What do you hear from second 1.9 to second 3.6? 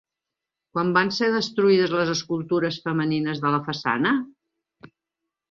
les escultures femenines de